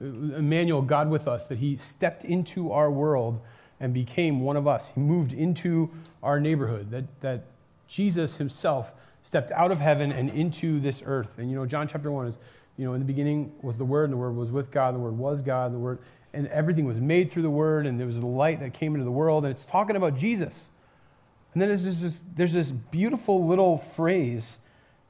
[0.00, 3.40] Emmanuel, God with us, that he stepped into our world
[3.80, 4.90] and became one of us.
[4.94, 5.90] He moved into
[6.22, 7.44] our neighborhood, that, that
[7.86, 11.30] Jesus himself stepped out of heaven and into this earth.
[11.38, 12.38] And you know, John chapter 1 is,
[12.76, 14.96] you know, in the beginning was the Word, and the Word was with God, and
[14.96, 15.98] the Word was God, and the Word,
[16.32, 19.04] and everything was made through the Word, and there was the light that came into
[19.04, 20.52] the world, and it's talking about Jesus.
[21.52, 24.58] And then there's this, there's this beautiful little phrase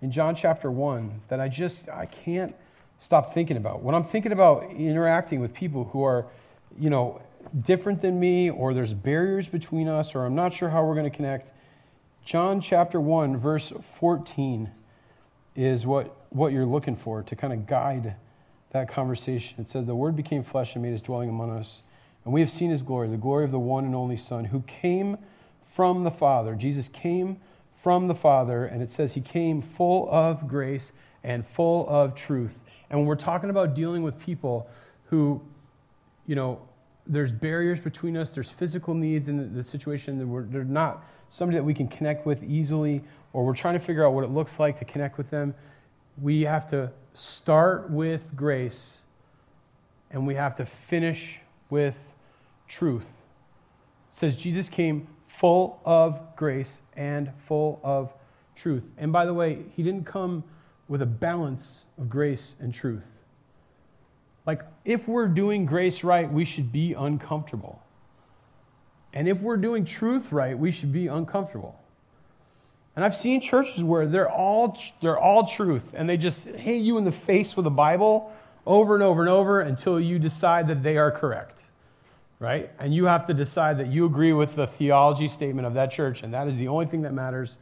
[0.02, 2.54] in John chapter 1 that I just, I can't
[2.98, 3.82] stop thinking about.
[3.82, 6.26] When I'm thinking about interacting with people who are,
[6.78, 7.20] you know,
[7.62, 11.10] different than me, or there's barriers between us, or I'm not sure how we're going
[11.10, 11.50] to connect,
[12.24, 14.70] John chapter 1, verse 14
[15.56, 18.16] is what, what you're looking for to kind of guide
[18.72, 19.60] that conversation.
[19.60, 21.82] It said, The Word became flesh and made his dwelling among us.
[22.24, 24.62] And we have seen his glory, the glory of the one and only Son, who
[24.62, 25.18] came
[25.74, 26.54] from the Father.
[26.54, 27.38] Jesus came
[27.82, 32.63] from the Father, and it says he came full of grace and full of truth.
[32.94, 34.68] And when we're talking about dealing with people
[35.06, 35.42] who,
[36.28, 36.60] you know,
[37.08, 41.58] there's barriers between us, there's physical needs in the, situation that we're, they're not somebody
[41.58, 43.02] that we can connect with easily,
[43.32, 45.56] or we're trying to figure out what it looks like to connect with them,
[46.22, 48.98] we have to start with grace
[50.12, 51.96] and we have to finish with
[52.68, 53.06] truth.
[54.14, 58.12] It says Jesus came full of grace and full of
[58.54, 58.84] truth.
[58.98, 60.44] And by the way, he didn't come
[60.88, 63.04] with a balance of grace and truth.
[64.46, 67.82] Like, if we're doing grace right, we should be uncomfortable.
[69.14, 71.78] And if we're doing truth right, we should be uncomfortable.
[72.96, 76.98] And I've seen churches where they're all, they're all truth, and they just hit you
[76.98, 78.32] in the face with the Bible
[78.66, 81.60] over and over and over until you decide that they are correct,
[82.38, 82.70] right?
[82.78, 86.22] And you have to decide that you agree with the theology statement of that church,
[86.22, 87.56] and that is the only thing that matters.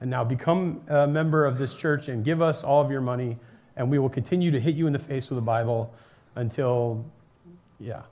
[0.00, 3.38] And now become a member of this church and give us all of your money,
[3.76, 5.94] and we will continue to hit you in the face with the Bible
[6.34, 7.04] until,
[7.80, 8.02] yeah.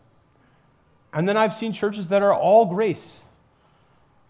[1.12, 3.16] And then I've seen churches that are all grace.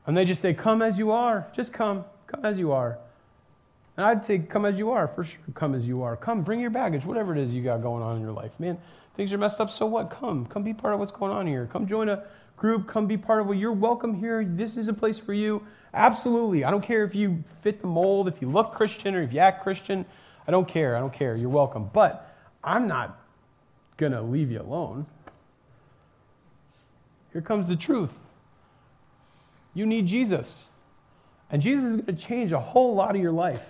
[0.07, 1.47] And they just say, Come as you are.
[1.55, 2.05] Just come.
[2.27, 2.99] Come as you are.
[3.97, 5.09] And I'd say, Come as you are.
[5.09, 6.17] For sure, come as you are.
[6.17, 8.53] Come, bring your baggage, whatever it is you got going on in your life.
[8.59, 8.79] Man,
[9.17, 10.11] things are messed up, so what?
[10.11, 10.47] Come.
[10.47, 11.69] Come be part of what's going on here.
[11.73, 12.25] Come join a
[12.57, 12.87] group.
[12.87, 14.45] Come be part of what you're welcome here.
[14.45, 15.63] This is a place for you.
[15.95, 16.65] Absolutely.
[16.65, 19.39] I don't care if you fit the mold, if you look Christian, or if you
[19.39, 20.05] act Christian.
[20.47, 20.97] I don't care.
[20.97, 21.37] I don't care.
[21.37, 21.89] You're welcome.
[21.93, 23.21] But I'm not
[23.97, 25.07] going to leave you alone.
[27.33, 28.11] Here comes the truth.
[29.73, 30.65] You need Jesus.
[31.51, 33.63] And Jesus is going to change a whole lot of your life.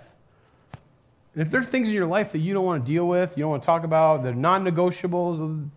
[1.33, 3.43] And if there's things in your life that you don't want to deal with, you
[3.43, 5.69] don't want to talk about, they're non negotiables,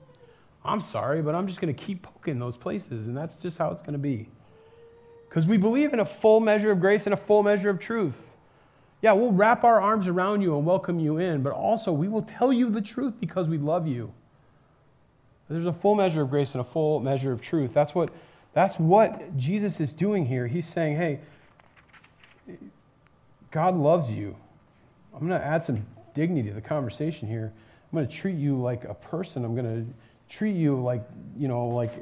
[0.65, 3.07] I'm sorry, but I'm just going to keep poking those places.
[3.07, 4.29] And that's just how it's going to be.
[5.29, 8.15] Because we believe in a full measure of grace and a full measure of truth.
[9.03, 12.23] Yeah, we'll wrap our arms around you and welcome you in, but also we will
[12.23, 14.13] tell you the truth because we love you.
[15.49, 17.71] There's a full measure of grace and a full measure of truth.
[17.73, 18.11] That's what,
[18.55, 20.47] that's what Jesus is doing here.
[20.47, 21.21] He's saying, hey,
[23.51, 24.37] God loves you.
[25.15, 27.53] I'm going to add some dignity to the conversation here.
[27.91, 29.45] I'm going to treat you like a person.
[29.45, 31.03] I'm going to treat you like,
[31.39, 31.93] you know, like,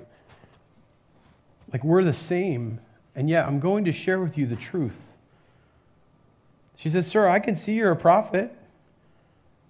[1.73, 2.81] like we're the same.
[3.17, 4.97] And yet I'm going to share with you the truth.
[6.77, 8.55] She says, Sir, I can see you're a prophet.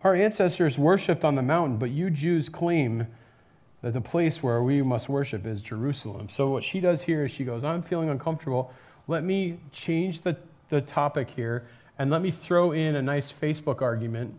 [0.02, 3.06] Our ancestors worshiped on the mountain, but you Jews claim
[3.82, 6.28] that the place where we must worship is Jerusalem.
[6.28, 8.72] So what she does here is she goes, I'm feeling uncomfortable.
[9.06, 10.36] Let me change the,
[10.68, 11.66] the topic here
[11.98, 14.34] and let me throw in a nice Facebook argument.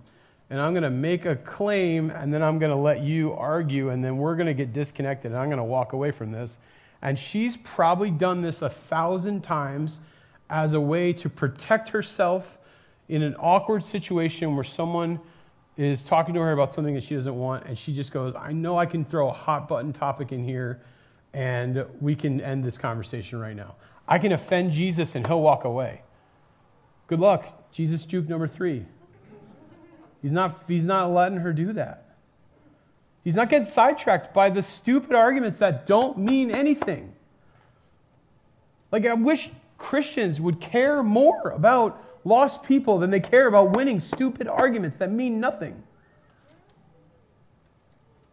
[0.49, 3.89] And I'm going to make a claim and then I'm going to let you argue
[3.89, 6.57] and then we're going to get disconnected and I'm going to walk away from this.
[7.01, 9.99] And she's probably done this a thousand times
[10.49, 12.57] as a way to protect herself
[13.07, 15.19] in an awkward situation where someone
[15.77, 18.51] is talking to her about something that she doesn't want, and she just goes, I
[18.51, 20.81] know I can throw a hot button topic in here,
[21.33, 23.75] and we can end this conversation right now.
[24.07, 26.01] I can offend Jesus, and he'll walk away.
[27.05, 27.71] Good luck.
[27.71, 28.86] Jesus juke number three.
[30.21, 32.06] He's not, he's not letting her do that.
[33.27, 37.11] He's not getting sidetracked by the stupid arguments that don't mean anything.
[38.89, 43.99] Like, I wish Christians would care more about lost people than they care about winning
[43.99, 45.83] stupid arguments that mean nothing.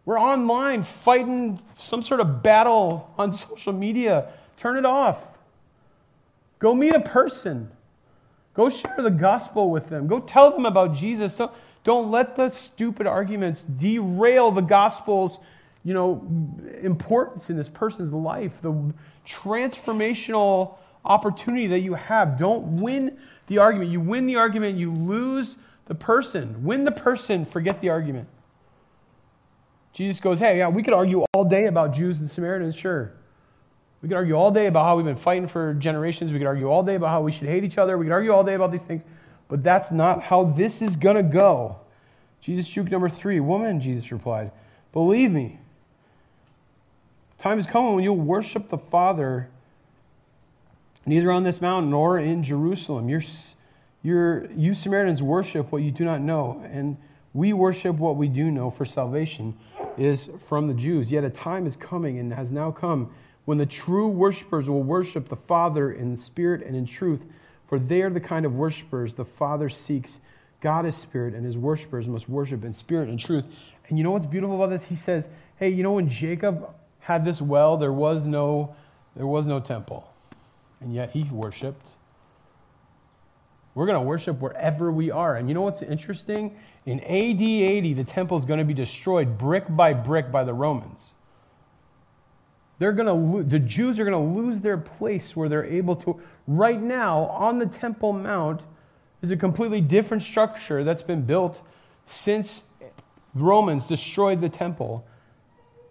[0.05, 4.29] We're online fighting some sort of battle on social media.
[4.55, 5.21] Turn it off.
[6.59, 7.69] Go meet a person.
[8.53, 10.07] Go share the gospel with them.
[10.07, 11.33] Go tell them about Jesus.
[11.33, 11.51] Don't,
[11.85, 15.37] don't let the stupid arguments derail the gospel's
[15.85, 16.27] you know,
[16.81, 18.73] importance in this person's life, the
[19.25, 22.37] transformational opportunity that you have.
[22.37, 23.17] Don't win
[23.47, 23.91] the argument.
[23.91, 26.63] You win the argument, you lose the person.
[26.63, 28.27] Win the person, forget the argument.
[29.93, 33.13] Jesus goes, Hey, yeah, we could argue all day about Jews and Samaritans, sure.
[34.01, 36.31] We could argue all day about how we've been fighting for generations.
[36.31, 37.95] We could argue all day about how we should hate each other.
[37.97, 39.03] We could argue all day about these things.
[39.47, 41.77] But that's not how this is going to go.
[42.41, 43.39] Jesus juke number three.
[43.39, 44.51] Woman, Jesus replied,
[44.93, 45.59] Believe me,
[47.39, 49.49] time is coming when you'll worship the Father
[51.05, 53.09] neither on this mountain nor in Jerusalem.
[53.09, 53.23] You're,
[54.03, 56.97] you're, you Samaritans worship what you do not know, and
[57.33, 59.55] we worship what we do know, for salvation
[59.97, 61.11] is from the Jews.
[61.11, 63.11] Yet a time is coming and has now come
[63.45, 67.25] when the true worshippers will worship the Father in spirit and in truth,
[67.67, 70.19] for they are the kind of worshipers the Father seeks.
[70.61, 73.45] God is spirit, and his worshipers must worship in spirit and truth.
[73.87, 74.85] And you know what's beautiful about this?
[74.85, 78.75] He says, Hey, you know when Jacob had this well, there was no,
[79.15, 80.11] there was no temple.
[80.81, 81.87] And yet he worshiped.
[83.73, 85.35] We're going to worship wherever we are.
[85.35, 86.57] And you know what's interesting?
[86.85, 90.53] In AD 80, the temple is going to be destroyed brick by brick by the
[90.53, 91.11] Romans.
[92.79, 95.95] They're going to lo- the Jews are going to lose their place where they're able
[95.97, 96.19] to.
[96.47, 98.61] Right now, on the Temple Mount,
[99.21, 101.61] is a completely different structure that's been built
[102.05, 102.61] since
[103.33, 105.05] Romans destroyed the temple.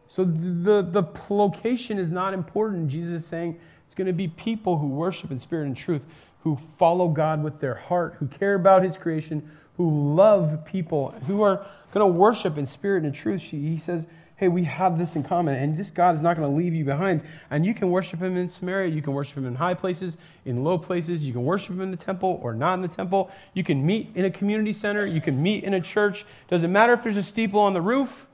[0.08, 2.88] So the, the, the location is not important.
[2.88, 6.02] Jesus is saying it's going to be people who worship in spirit and truth,
[6.42, 11.42] who follow God with their heart, who care about his creation, who love people, who
[11.42, 13.42] are going to worship in spirit and truth.
[13.42, 14.06] He says,
[14.44, 16.84] hey, we have this in common, and this God is not going to leave you
[16.84, 17.22] behind.
[17.50, 20.62] And you can worship him in Samaria, you can worship him in high places, in
[20.62, 23.30] low places, you can worship him in the temple or not in the temple.
[23.54, 26.26] You can meet in a community center, you can meet in a church.
[26.50, 28.26] Doesn't matter if there's a steeple on the roof,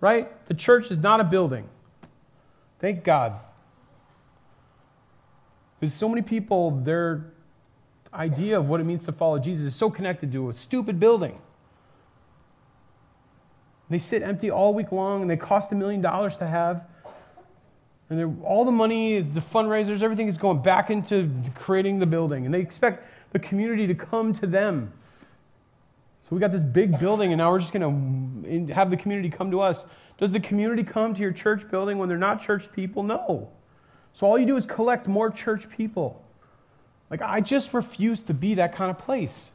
[0.00, 0.46] right?
[0.46, 1.66] The church is not a building.
[2.78, 3.40] Thank God.
[5.80, 7.32] Because so many people, their
[8.12, 11.38] idea of what it means to follow Jesus is so connected to a stupid building.
[13.88, 16.82] They sit empty all week long and they cost a million dollars to have.
[18.08, 22.44] And all the money, the fundraisers, everything is going back into creating the building.
[22.46, 24.92] And they expect the community to come to them.
[26.28, 29.30] So we got this big building, and now we're just going to have the community
[29.30, 29.84] come to us.
[30.18, 33.04] Does the community come to your church building when they're not church people?
[33.04, 33.48] No.
[34.12, 36.24] So all you do is collect more church people.
[37.10, 39.50] Like, I just refuse to be that kind of place.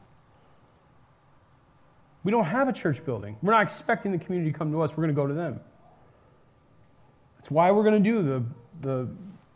[2.24, 3.38] We don't have a church building.
[3.42, 4.92] We're not expecting the community to come to us.
[4.92, 5.60] We're going to go to them.
[7.38, 8.44] That's why we're going to do the,
[8.82, 9.08] the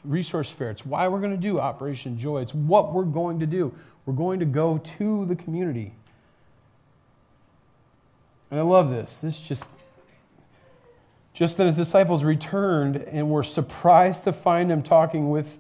[0.04, 0.72] resource fair.
[0.72, 2.42] It's why we're going to do Operation Joy.
[2.42, 3.74] It's what we're going to do.
[4.06, 5.94] We're going to go to the community.
[8.50, 9.20] And I love this.
[9.22, 9.66] This just
[11.34, 15.58] just then his disciples returned and were surprised to find him talking with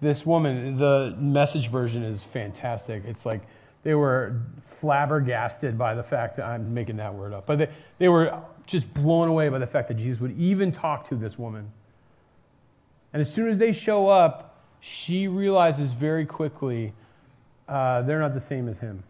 [0.00, 0.78] this woman.
[0.78, 3.02] The message version is fantastic.
[3.04, 3.42] It's like
[3.82, 4.40] they were
[4.80, 8.92] flabbergasted by the fact that I'm making that word up, but they, they were just
[8.94, 11.70] blown away by the fact that Jesus would even talk to this woman.
[13.12, 16.92] And as soon as they show up, she realizes very quickly
[17.68, 19.02] uh, they're not the same as him.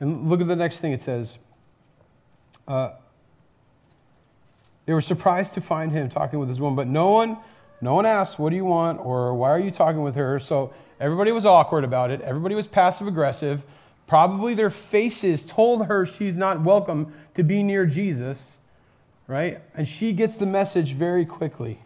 [0.00, 1.38] And look at the next thing it says.
[2.66, 2.92] Uh,
[4.86, 7.36] they were surprised to find him talking with this woman, but no one,
[7.80, 10.72] no one asked, "What do you want?" or "Why are you talking with her?" So
[11.00, 12.20] everybody was awkward about it.
[12.20, 13.62] Everybody was passive aggressive.
[14.06, 18.52] Probably their faces told her she's not welcome to be near Jesus,
[19.26, 19.60] right?
[19.74, 21.80] And she gets the message very quickly.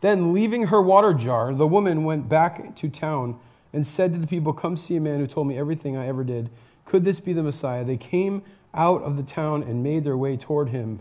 [0.00, 3.38] Then, leaving her water jar, the woman went back to town
[3.72, 6.24] and said to the people, Come see a man who told me everything I ever
[6.24, 6.50] did.
[6.84, 7.84] Could this be the Messiah?
[7.84, 8.42] They came
[8.74, 11.00] out of the town and made their way toward him.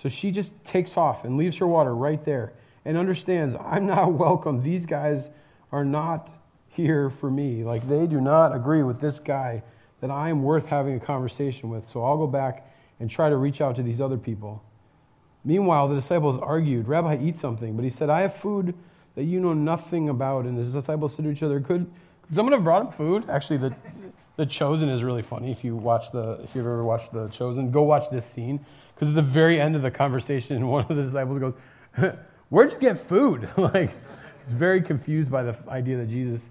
[0.00, 2.52] So she just takes off and leaves her water right there
[2.86, 4.62] and understands I'm not welcome.
[4.62, 5.28] These guys
[5.72, 6.30] are not
[6.68, 7.64] here for me.
[7.64, 9.62] Like they do not agree with this guy
[10.00, 11.88] that I am worth having a conversation with.
[11.88, 14.62] So I'll go back and try to reach out to these other people.
[15.44, 17.76] Meanwhile, the disciples argued, Rabbi, eat something.
[17.76, 18.74] But he said, I have food
[19.14, 20.44] that you know nothing about.
[20.44, 21.90] And the disciples said to each other, Could,
[22.26, 23.28] could someone have brought him food?
[23.28, 23.76] Actually, the,
[24.36, 25.50] the Chosen is really funny.
[25.50, 28.64] If you watch the, if you've ever watched The Chosen, go watch this scene.
[28.94, 31.54] Because at the very end of the conversation, one of the disciples goes,
[32.48, 33.48] Where'd you get food?
[33.56, 33.90] like,
[34.42, 36.48] he's very confused by the idea that Jesus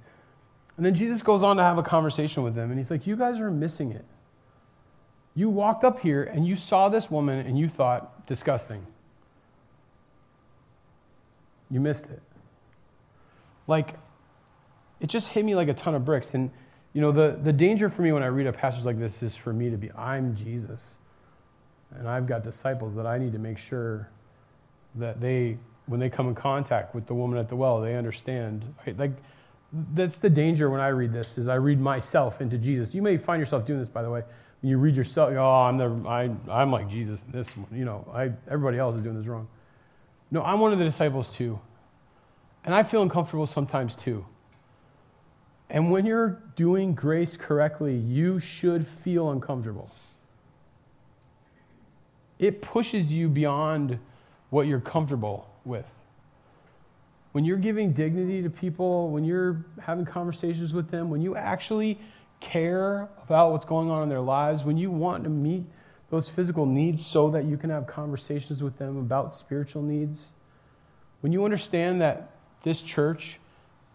[0.77, 3.15] and then Jesus goes on to have a conversation with them, and he's like, You
[3.15, 4.05] guys are missing it.
[5.37, 8.85] You walked up here and you saw this woman and you thought, disgusting.
[11.69, 12.21] You missed it.
[13.67, 13.95] Like,
[15.01, 16.33] it just hit me like a ton of bricks.
[16.33, 16.51] And,
[16.93, 19.35] you know, the, the danger for me when I read a passage like this is
[19.35, 20.81] for me to be, I'm Jesus.
[21.97, 24.09] And I've got disciples that I need to make sure
[24.95, 28.65] that they, when they come in contact with the woman at the well, they understand.
[28.85, 28.97] Right?
[28.97, 29.11] Like,
[29.93, 32.93] that's the danger when I read this is I read myself into Jesus.
[32.93, 34.23] You may find yourself doing this, by the way.
[34.61, 37.19] When you read yourself, oh, I'm the, I, I'm like Jesus.
[37.31, 39.47] This, you know, I, everybody else is doing this wrong.
[40.31, 41.59] No, I'm one of the disciples too,
[42.63, 44.25] and I feel uncomfortable sometimes too.
[45.69, 49.89] And when you're doing grace correctly, you should feel uncomfortable.
[52.37, 53.99] It pushes you beyond
[54.49, 55.85] what you're comfortable with
[57.35, 61.99] when you're giving dignity to people, when you're having conversations with them, when you actually
[62.39, 65.65] care about what's going on in their lives, when you want to meet
[66.09, 70.27] those physical needs so that you can have conversations with them about spiritual needs,
[71.19, 72.29] when you understand that
[72.63, 73.37] this church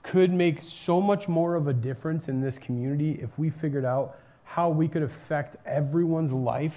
[0.02, 4.18] could make so much more of a difference in this community if we figured out
[4.44, 6.76] how we could affect everyone's life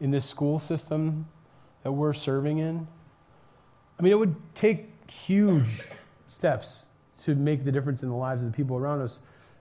[0.00, 1.24] in this school system
[1.84, 2.84] that we're serving in.
[3.98, 5.82] I mean, it would take huge
[6.28, 6.84] steps
[7.24, 9.18] to make the difference in the lives of the people around us,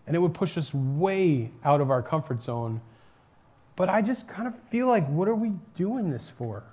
[0.07, 2.81] and it would push us way out of our comfort zone.
[3.75, 6.63] But I just kind of feel like, what are we doing this for?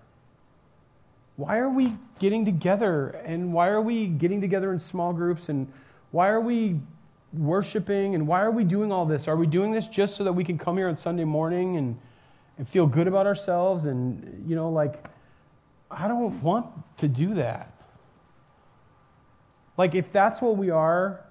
[1.36, 3.08] Why are we getting together?
[3.24, 5.48] And why are we getting together in small groups?
[5.48, 5.72] And
[6.10, 6.80] why are we
[7.32, 8.14] worshiping?
[8.14, 9.28] And why are we doing all this?
[9.28, 11.98] Are we doing this just so that we can come here on Sunday morning and,
[12.58, 13.86] and feel good about ourselves?
[13.86, 15.08] And, you know, like,
[15.90, 16.66] I don't want
[16.98, 17.72] to do that.
[19.76, 21.24] Like, if that's what we are,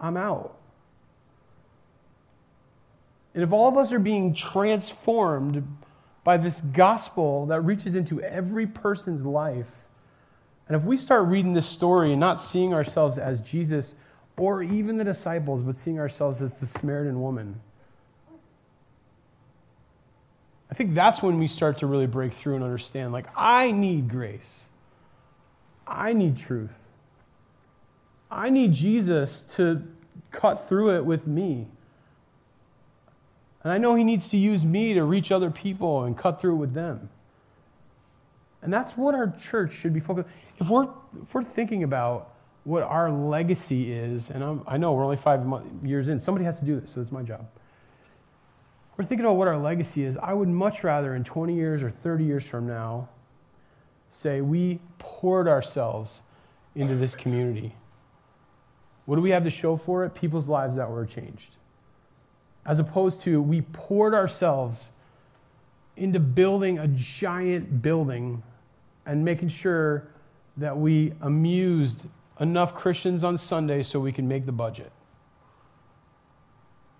[0.00, 0.56] I'm out.
[3.34, 5.64] And if all of us are being transformed
[6.24, 9.70] by this gospel that reaches into every person's life.
[10.66, 13.94] And if we start reading this story and not seeing ourselves as Jesus
[14.36, 17.60] or even the disciples, but seeing ourselves as the Samaritan woman,
[20.67, 24.08] I think that's when we start to really break through and understand like, I need
[24.08, 24.40] grace.
[25.86, 26.70] I need truth.
[28.30, 29.82] I need Jesus to
[30.30, 31.66] cut through it with me.
[33.64, 36.56] And I know He needs to use me to reach other people and cut through
[36.56, 37.10] with them.
[38.62, 40.28] And that's what our church should be focused.
[40.60, 40.88] If we're
[41.22, 45.44] if we're thinking about what our legacy is, and I'm, i know we're only five
[45.82, 47.46] years in, somebody has to do this, so it's my job.
[48.98, 50.18] We're thinking about what our legacy is.
[50.20, 53.08] I would much rather, in 20 years or 30 years from now,
[54.10, 56.20] say we poured ourselves
[56.74, 57.74] into this community.
[59.06, 60.14] What do we have to show for it?
[60.14, 61.56] People's lives that were changed
[62.68, 64.78] as opposed to we poured ourselves
[65.96, 68.42] into building a giant building
[69.06, 70.06] and making sure
[70.58, 72.02] that we amused
[72.40, 74.92] enough Christians on Sunday so we can make the budget.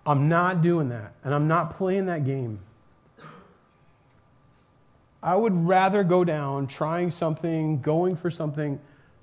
[0.09, 2.59] I'm not doing that, and I'm not playing that game.
[5.21, 8.79] I would rather go down trying something, going for something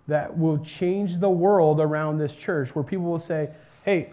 [0.06, 3.50] that will change the world around this church, where people will say,
[3.84, 4.10] hey,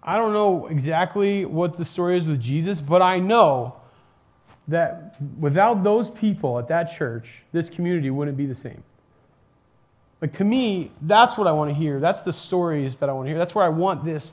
[0.00, 3.74] I don't know exactly what the story is with Jesus, but I know
[4.68, 8.84] that without those people at that church, this community wouldn't be the same.
[10.22, 11.98] Like to me, that's what I want to hear.
[11.98, 13.38] That's the stories that I want to hear.
[13.38, 14.32] That's where I want this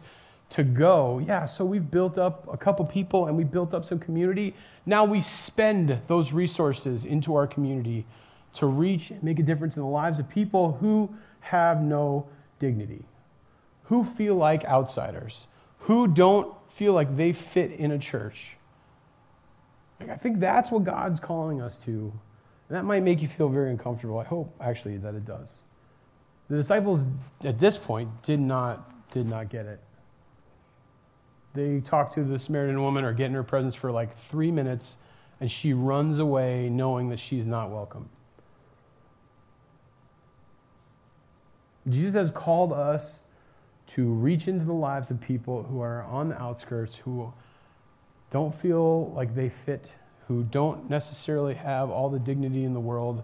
[0.52, 1.22] to go.
[1.26, 4.56] Yeah, so we've built up a couple people and we built up some community.
[4.86, 8.06] Now we spend those resources into our community
[8.56, 11.10] to reach and make a difference in the lives of people who
[11.42, 12.28] have no
[12.60, 13.04] dignity,
[13.84, 15.48] who feel like outsiders
[15.86, 18.58] who don't feel like they fit in a church.
[20.00, 22.12] Like, I think that's what God's calling us to.
[22.70, 24.18] And that might make you feel very uncomfortable.
[24.18, 25.48] I hope actually that it does.
[26.50, 27.02] The disciples
[27.44, 29.80] at this point did not did not get it.
[31.56, 34.98] They talk to the Samaritan woman or get in her presence for like three minutes,
[35.40, 38.10] and she runs away knowing that she's not welcome.
[41.88, 43.22] Jesus has called us
[43.88, 47.32] to reach into the lives of people who are on the outskirts, who
[48.32, 49.94] don't feel like they fit,
[50.28, 53.24] who don't necessarily have all the dignity in the world,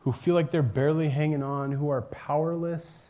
[0.00, 3.06] who feel like they're barely hanging on, who are powerless.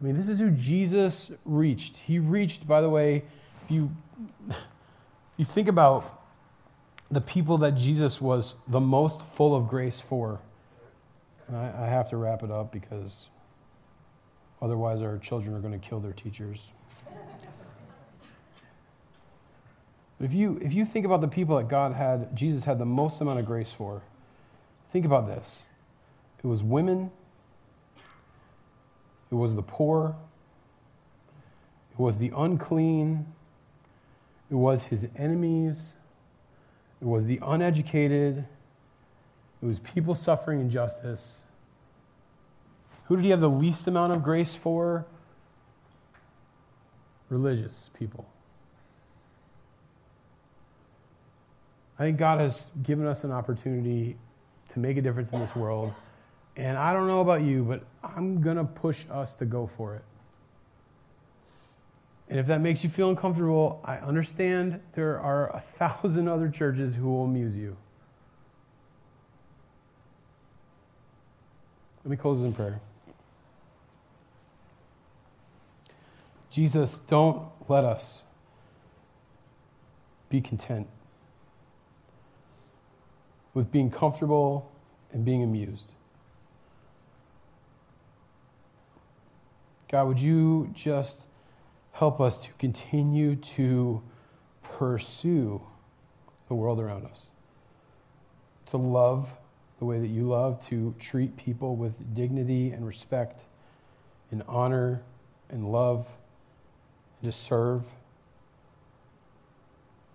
[0.00, 1.96] I mean, this is who Jesus reached.
[1.98, 3.24] He reached, by the way,
[3.68, 3.90] you,
[5.36, 6.22] you think about
[7.10, 10.40] the people that Jesus was the most full of grace for,
[11.52, 13.26] I, I have to wrap it up because
[14.64, 16.58] Otherwise, our children are going to kill their teachers.
[20.16, 22.86] But if you, if you think about the people that God had, Jesus had the
[22.86, 24.00] most amount of grace for,
[24.90, 25.58] think about this.
[26.42, 27.10] It was women,
[29.30, 30.16] it was the poor,
[31.92, 33.26] it was the unclean,
[34.50, 35.94] it was his enemies,
[37.00, 38.44] it was the uneducated,
[39.62, 41.38] it was people suffering injustice.
[43.06, 45.06] Who did he have the least amount of grace for?
[47.28, 48.26] Religious people.
[51.98, 54.16] I think God has given us an opportunity
[54.72, 55.92] to make a difference in this world.
[56.56, 59.94] And I don't know about you, but I'm going to push us to go for
[59.94, 60.02] it.
[62.34, 66.96] And if that makes you feel uncomfortable, I understand there are a thousand other churches
[66.96, 67.76] who will amuse you.
[72.02, 72.80] Let me close this in prayer.
[76.50, 78.22] Jesus, don't let us
[80.28, 80.88] be content
[83.54, 84.72] with being comfortable
[85.12, 85.92] and being amused.
[89.88, 91.26] God, would you just
[91.94, 94.02] help us to continue to
[94.62, 95.60] pursue
[96.48, 97.20] the world around us,
[98.66, 99.28] to love
[99.78, 103.42] the way that you love, to treat people with dignity and respect,
[104.32, 105.02] and honor
[105.50, 106.04] and love,
[107.22, 107.84] and to serve.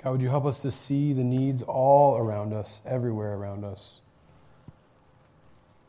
[0.04, 4.02] God, would you help us to see the needs all around us, everywhere around us?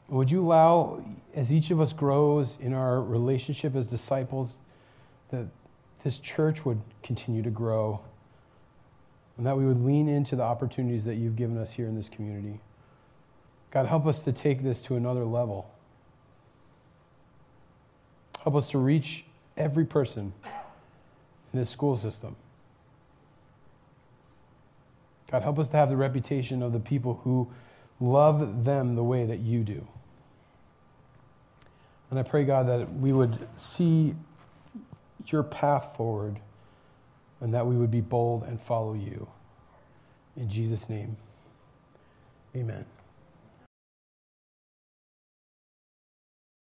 [0.09, 4.57] Would you allow, as each of us grows in our relationship as disciples,
[5.31, 5.47] that
[6.05, 8.01] this church would continue to grow
[9.37, 12.09] and that we would lean into the opportunities that you've given us here in this
[12.09, 12.61] community?
[13.71, 15.71] God, help us to take this to another level.
[18.43, 19.25] Help us to reach
[19.57, 20.33] every person
[21.53, 22.35] in this school system.
[25.31, 27.49] God, help us to have the reputation of the people who
[28.01, 29.87] love them the way that you do.
[32.11, 34.15] And I pray, God, that we would see
[35.27, 36.41] your path forward
[37.41, 39.29] and that we would be bold and follow you.
[40.37, 41.17] In Jesus' name,
[42.55, 42.85] amen.